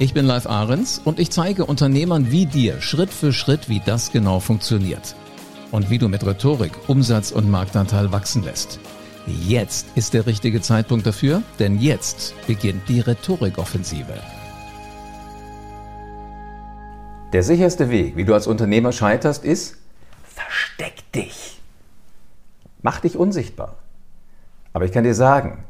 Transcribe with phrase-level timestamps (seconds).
[0.00, 4.12] Ich bin Live Ahrens und ich zeige Unternehmern wie dir Schritt für Schritt, wie das
[4.12, 5.16] genau funktioniert.
[5.72, 8.78] Und wie du mit Rhetorik Umsatz und Marktanteil wachsen lässt.
[9.26, 14.14] Jetzt ist der richtige Zeitpunkt dafür, denn jetzt beginnt die Rhetorikoffensive.
[17.32, 19.78] Der sicherste Weg, wie du als Unternehmer scheiterst, ist,
[20.22, 21.60] versteck dich.
[22.82, 23.74] Mach dich unsichtbar.
[24.72, 25.64] Aber ich kann dir sagen,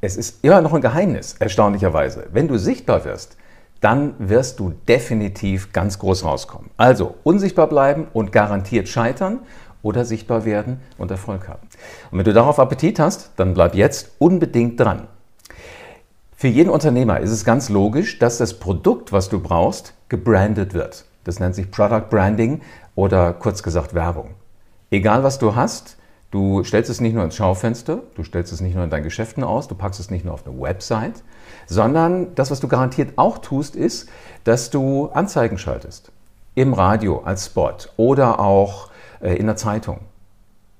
[0.00, 2.26] es ist immer noch ein Geheimnis, erstaunlicherweise.
[2.32, 3.36] Wenn du sichtbar wirst,
[3.80, 6.70] dann wirst du definitiv ganz groß rauskommen.
[6.76, 9.40] Also unsichtbar bleiben und garantiert scheitern
[9.82, 11.62] oder sichtbar werden und Erfolg haben.
[12.10, 15.06] Und wenn du darauf Appetit hast, dann bleib jetzt unbedingt dran.
[16.34, 21.04] Für jeden Unternehmer ist es ganz logisch, dass das Produkt, was du brauchst, gebrandet wird.
[21.24, 22.60] Das nennt sich Product Branding
[22.94, 24.34] oder kurz gesagt Werbung.
[24.90, 25.98] Egal was du hast,
[26.30, 29.42] Du stellst es nicht nur ins Schaufenster, du stellst es nicht nur in deinen Geschäften
[29.42, 31.22] aus, du packst es nicht nur auf eine Website,
[31.68, 34.08] sondern das, was du garantiert auch tust, ist,
[34.44, 36.10] dass du Anzeigen schaltest.
[36.54, 40.00] Im Radio als Spot oder auch äh, in der Zeitung.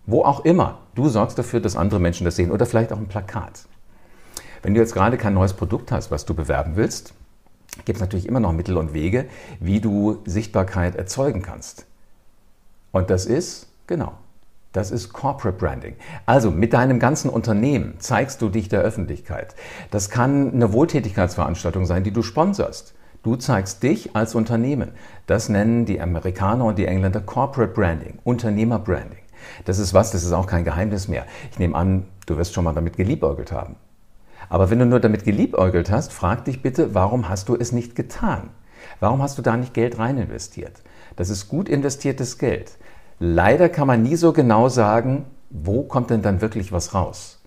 [0.07, 0.79] Wo auch immer.
[0.95, 3.67] Du sorgst dafür, dass andere Menschen das sehen oder vielleicht auch ein Plakat.
[4.63, 7.13] Wenn du jetzt gerade kein neues Produkt hast, was du bewerben willst,
[7.85, 9.27] gibt es natürlich immer noch Mittel und Wege,
[9.61, 11.87] wie du Sichtbarkeit erzeugen kannst.
[12.91, 14.15] Und das ist, genau,
[14.73, 15.97] das ist Corporate Branding.
[16.27, 19.55] Also mit deinem ganzen Unternehmen zeigst du dich der Öffentlichkeit.
[19.91, 22.95] Das kann eine Wohltätigkeitsveranstaltung sein, die du sponsorst.
[23.23, 24.93] Du zeigst dich als Unternehmen.
[25.27, 29.19] Das nennen die Amerikaner und die Engländer Corporate Branding, Unternehmer Branding.
[29.65, 31.25] Das ist was, das ist auch kein Geheimnis mehr.
[31.51, 33.77] Ich nehme an, du wirst schon mal damit geliebäugelt haben.
[34.49, 37.97] Aber wenn du nur damit geliebäugelt hast, frag dich bitte, warum hast du es nicht
[37.97, 38.51] getan?
[39.01, 40.83] Warum hast du da nicht Geld rein investiert?
[41.17, 42.79] Das ist gut investiertes Geld.
[43.21, 47.41] Leider kann man nie so genau sagen, wo kommt denn dann wirklich was raus.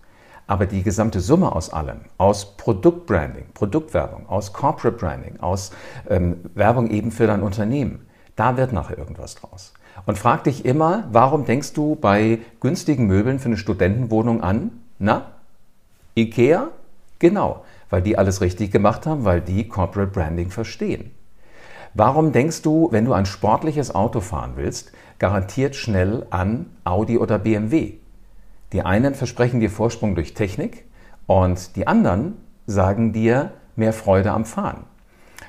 [0.46, 5.70] Aber die gesamte Summe aus allem, aus Produktbranding, Produktwerbung, aus Corporate Branding, aus
[6.10, 8.06] ähm, Werbung eben für dein Unternehmen,
[8.36, 9.72] da wird nachher irgendwas draus.
[10.04, 14.72] Und frag dich immer, warum denkst du bei günstigen Möbeln für eine Studentenwohnung an?
[14.98, 15.32] Na?
[16.16, 16.68] Ikea?
[17.18, 21.12] Genau, weil die alles richtig gemacht haben, weil die Corporate Branding verstehen.
[21.94, 27.38] Warum denkst du, wenn du ein sportliches Auto fahren willst, garantiert schnell an Audi oder
[27.38, 27.94] BMW?
[28.72, 30.86] Die einen versprechen dir Vorsprung durch Technik
[31.26, 34.84] und die anderen sagen dir mehr Freude am Fahren.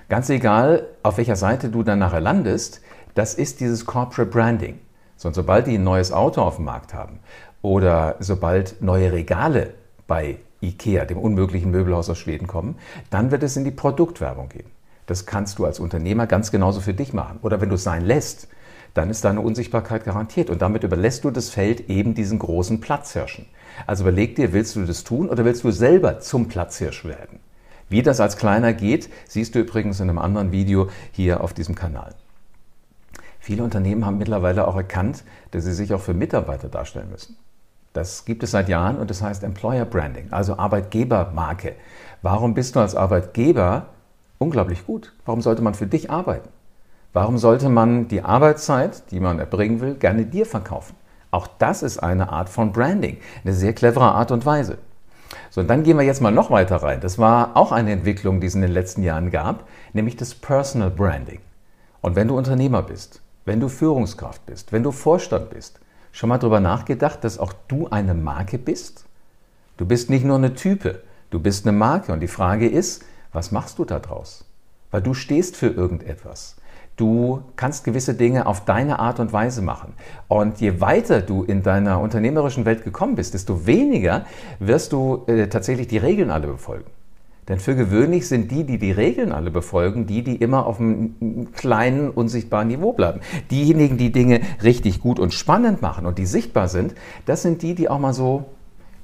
[0.10, 2.82] Ganz egal, auf welcher Seite du dann nachher landest,
[3.16, 4.80] das ist dieses Corporate Branding.
[5.16, 7.20] So, und sobald die ein neues Auto auf dem Markt haben
[7.62, 9.76] oder sobald neue Regale
[10.08, 12.76] bei IKEA, dem unmöglichen Möbelhaus aus Schweden, kommen,
[13.10, 14.73] dann wird es in die Produktwerbung gehen.
[15.06, 17.40] Das kannst du als Unternehmer ganz genauso für dich machen.
[17.42, 18.48] Oder wenn du es sein lässt,
[18.94, 20.50] dann ist deine Unsichtbarkeit garantiert.
[20.50, 23.48] Und damit überlässt du das Feld eben diesen großen Platzhirschen.
[23.88, 27.40] Also überleg dir, willst du das tun oder willst du selber zum Platzhirsch werden?
[27.90, 31.76] Wie das als Kleiner geht, siehst du übrigens in einem anderen Video hier auf diesem
[31.76, 32.16] Kanal.
[33.40, 37.36] Viele Unternehmen haben mittlerweile auch erkannt, dass sie sich auch für Mitarbeiter darstellen müssen.
[37.92, 41.76] Das gibt es seit Jahren und das heißt Employer Branding, also Arbeitgebermarke.
[42.22, 43.88] Warum bist du als Arbeitgeber
[44.44, 45.14] unglaublich gut.
[45.26, 46.50] Warum sollte man für dich arbeiten?
[47.14, 50.96] Warum sollte man die Arbeitszeit, die man erbringen will, gerne dir verkaufen?
[51.32, 54.78] Auch das ist eine Art von Branding, eine sehr clevere Art und Weise.
[55.50, 57.00] So, und dann gehen wir jetzt mal noch weiter rein.
[57.00, 60.92] Das war auch eine Entwicklung, die es in den letzten Jahren gab, nämlich das Personal
[60.92, 61.40] Branding.
[62.02, 65.80] Und wenn du Unternehmer bist, wenn du Führungskraft bist, wenn du Vorstand bist,
[66.12, 69.06] schon mal darüber nachgedacht, dass auch du eine Marke bist?
[69.78, 72.14] Du bist nicht nur eine Type, du bist eine Marke.
[72.14, 74.46] Und die Frage ist, was machst du da draus?
[74.92, 76.56] Weil du stehst für irgendetwas.
[76.96, 79.94] Du kannst gewisse Dinge auf deine Art und Weise machen.
[80.28, 84.26] Und je weiter du in deiner unternehmerischen Welt gekommen bist, desto weniger
[84.60, 86.86] wirst du äh, tatsächlich die Regeln alle befolgen.
[87.48, 91.50] Denn für gewöhnlich sind die, die die Regeln alle befolgen, die, die immer auf einem
[91.54, 93.20] kleinen, unsichtbaren Niveau bleiben.
[93.52, 97.76] Diejenigen, die Dinge richtig gut und spannend machen und die sichtbar sind, das sind die,
[97.76, 98.46] die auch mal so,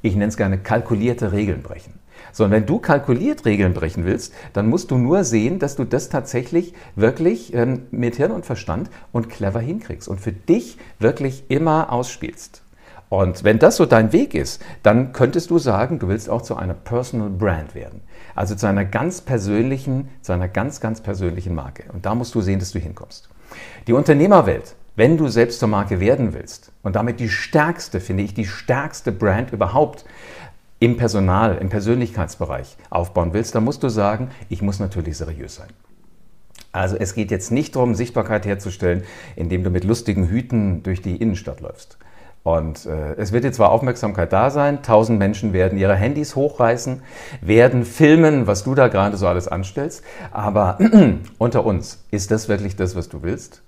[0.01, 2.00] ich nenne es gerne, kalkulierte Regeln brechen.
[2.31, 5.84] So, und wenn du kalkuliert Regeln brechen willst, dann musst du nur sehen, dass du
[5.84, 11.46] das tatsächlich wirklich ähm, mit Hirn und Verstand und clever hinkriegst und für dich wirklich
[11.50, 12.62] immer ausspielst.
[13.10, 16.56] Und wenn das so dein Weg ist, dann könntest du sagen, du willst auch zu
[16.56, 18.02] einer Personal Brand werden.
[18.36, 21.86] Also zu einer ganz persönlichen, zu einer ganz, ganz persönlichen Marke.
[21.92, 23.28] Und da musst du sehen, dass du hinkommst.
[23.88, 28.34] Die Unternehmerwelt, wenn du selbst zur Marke werden willst und damit die stärkste, finde ich,
[28.34, 30.04] die stärkste Brand überhaupt
[30.80, 35.69] im Personal, im Persönlichkeitsbereich aufbauen willst, dann musst du sagen, ich muss natürlich seriös sein.
[36.74, 39.04] Also es geht jetzt nicht darum, Sichtbarkeit herzustellen,
[39.38, 41.98] indem du mit lustigen Hüten durch die Innenstadt läufst.
[42.44, 47.04] Und äh, es wird jetzt zwar Aufmerksamkeit da sein, tausend Menschen werden ihre Handys hochreißen,
[47.40, 50.78] werden filmen, was du da gerade so alles anstellst, aber
[51.38, 53.62] unter uns, ist das wirklich das, was du willst?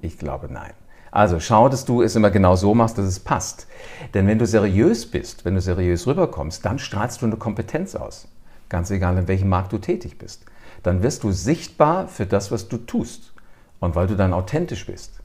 [0.00, 0.72] Ich glaube nein.
[1.10, 3.66] Also schau, dass du es immer genau so machst, dass es passt.
[4.14, 8.28] Denn wenn du seriös bist, wenn du seriös rüberkommst, dann strahlst du eine Kompetenz aus.
[8.68, 10.44] Ganz egal, in welchem Markt du tätig bist.
[10.82, 13.32] Dann wirst du sichtbar für das, was du tust.
[13.80, 15.20] Und weil du dann authentisch bist.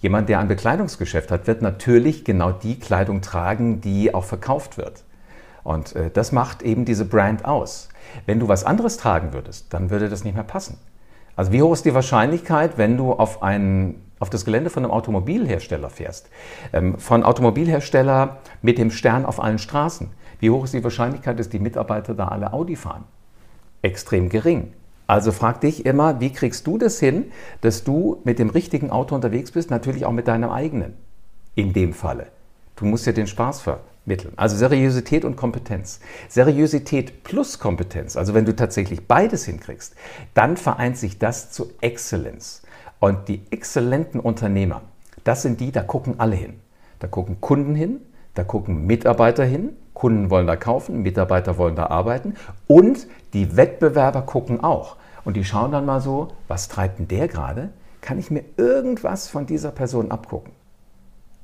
[0.00, 5.04] Jemand, der ein Bekleidungsgeschäft hat, wird natürlich genau die Kleidung tragen, die auch verkauft wird.
[5.62, 7.88] Und äh, das macht eben diese Brand aus.
[8.26, 10.78] Wenn du was anderes tragen würdest, dann würde das nicht mehr passen.
[11.36, 14.92] Also wie hoch ist die Wahrscheinlichkeit, wenn du auf, einen, auf das Gelände von einem
[14.92, 16.30] Automobilhersteller fährst?
[16.72, 20.10] Ähm, von Automobilhersteller mit dem Stern auf allen Straßen.
[20.38, 23.04] Wie hoch ist die Wahrscheinlichkeit, dass die Mitarbeiter da alle Audi fahren?
[23.82, 24.72] Extrem gering.
[25.08, 29.14] Also frag dich immer, wie kriegst du das hin, dass du mit dem richtigen Auto
[29.14, 30.94] unterwegs bist, natürlich auch mit deinem eigenen.
[31.54, 32.28] In dem Falle.
[32.76, 34.32] Du musst ja den Spaß vermitteln.
[34.36, 36.00] Also Seriosität und Kompetenz.
[36.28, 39.94] Seriosität plus Kompetenz, also wenn du tatsächlich beides hinkriegst,
[40.32, 42.62] dann vereint sich das zu Exzellenz.
[43.02, 44.82] Und die exzellenten Unternehmer,
[45.24, 46.60] das sind die, da gucken alle hin.
[47.00, 47.98] Da gucken Kunden hin,
[48.34, 52.34] da gucken Mitarbeiter hin, Kunden wollen da kaufen, Mitarbeiter wollen da arbeiten
[52.68, 54.94] und die Wettbewerber gucken auch.
[55.24, 57.70] Und die schauen dann mal so, was treibt denn der gerade?
[58.02, 60.52] Kann ich mir irgendwas von dieser Person abgucken?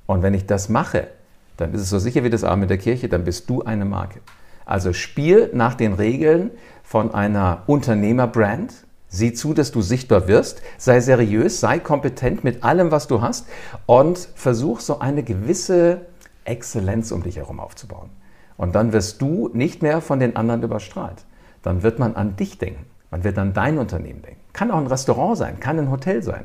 [0.06, 1.08] Und wenn ich das mache,
[1.56, 3.84] dann ist es so sicher wie das Arm in der Kirche, dann bist du eine
[3.84, 4.20] Marke.
[4.64, 6.52] Also spiel nach den Regeln
[6.84, 8.74] von einer Unternehmerbrand.
[9.08, 10.62] Sieh zu, dass du sichtbar wirst.
[10.76, 13.46] Sei seriös, sei kompetent mit allem, was du hast
[13.86, 16.02] und versuch so eine gewisse
[16.44, 18.10] Exzellenz um dich herum aufzubauen.
[18.56, 21.24] Und dann wirst du nicht mehr von den anderen überstrahlt.
[21.62, 22.84] Dann wird man an dich denken.
[23.10, 24.40] Man wird an dein Unternehmen denken.
[24.52, 26.44] Kann auch ein Restaurant sein, kann ein Hotel sein.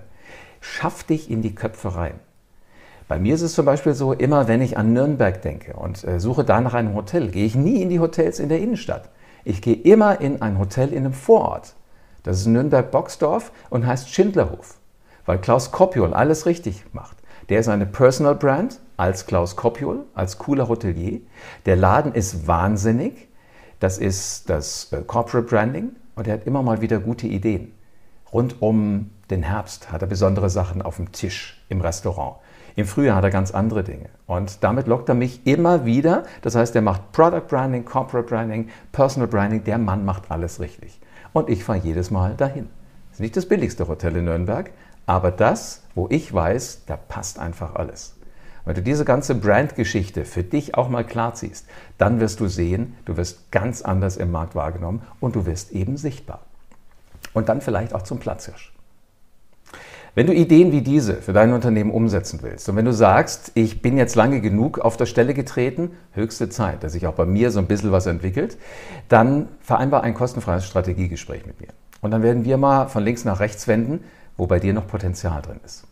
[0.61, 2.19] Schaff dich in die Köpfe rein.
[3.07, 6.19] Bei mir ist es zum Beispiel so, immer wenn ich an Nürnberg denke und äh,
[6.19, 9.09] suche da nach einem Hotel, gehe ich nie in die Hotels in der Innenstadt.
[9.43, 11.75] Ich gehe immer in ein Hotel in einem Vorort.
[12.23, 14.77] Das ist Nürnberg-Boxdorf und heißt Schindlerhof,
[15.25, 17.17] weil Klaus Koppiol alles richtig macht.
[17.49, 21.19] Der ist eine Personal Brand als Klaus Koppiol, als cooler Hotelier.
[21.65, 23.27] Der Laden ist wahnsinnig.
[23.79, 27.73] Das ist das äh, Corporate Branding und er hat immer mal wieder gute Ideen.
[28.31, 32.37] Rund um den Herbst hat er besondere Sachen auf dem Tisch im Restaurant.
[32.75, 34.09] Im Frühjahr hat er ganz andere Dinge.
[34.25, 36.23] Und damit lockt er mich immer wieder.
[36.41, 39.63] Das heißt, er macht Product Branding, Corporate Branding, Personal Branding.
[39.63, 40.99] Der Mann macht alles richtig.
[41.33, 42.69] Und ich fahre jedes Mal dahin.
[43.09, 44.71] Das ist nicht das billigste Hotel in Nürnberg,
[45.05, 48.15] aber das, wo ich weiß, da passt einfach alles.
[48.65, 52.95] Wenn du diese ganze Brandgeschichte für dich auch mal klar ziehst, dann wirst du sehen,
[53.05, 56.39] du wirst ganz anders im Markt wahrgenommen und du wirst eben sichtbar.
[57.33, 58.72] Und dann vielleicht auch zum Platzhirsch.
[60.15, 63.81] Wenn du Ideen wie diese für dein Unternehmen umsetzen willst und wenn du sagst, ich
[63.81, 67.49] bin jetzt lange genug auf der Stelle getreten, höchste Zeit, dass sich auch bei mir
[67.49, 68.59] so ein bisschen was entwickelt,
[69.09, 71.69] dann vereinbar ein kostenfreies Strategiegespräch mit mir.
[72.01, 74.01] Und dann werden wir mal von links nach rechts wenden,
[74.37, 75.87] wo bei dir noch Potenzial drin ist.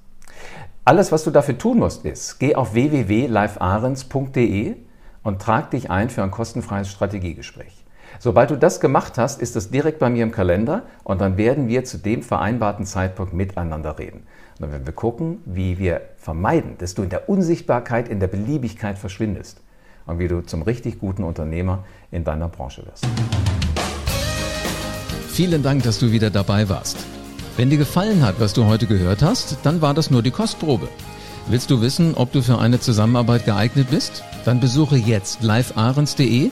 [0.86, 4.76] Alles, was du dafür tun musst, ist, geh auf www.livearens.de
[5.24, 7.84] und trag dich ein für ein kostenfreies Strategiegespräch.
[8.20, 11.68] Sobald du das gemacht hast, ist das direkt bei mir im Kalender und dann werden
[11.68, 14.24] wir zu dem vereinbarten Zeitpunkt miteinander reden.
[14.56, 18.28] Und dann werden wir gucken, wie wir vermeiden, dass du in der Unsichtbarkeit, in der
[18.28, 19.62] Beliebigkeit verschwindest
[20.06, 23.08] und wie du zum richtig guten Unternehmer in deiner Branche wirst.
[25.30, 26.98] Vielen Dank, dass du wieder dabei warst.
[27.58, 30.88] Wenn dir gefallen hat, was du heute gehört hast, dann war das nur die Kostprobe.
[31.48, 34.24] Willst du wissen, ob du für eine Zusammenarbeit geeignet bist?
[34.46, 36.52] Dann besuche jetzt livearens.de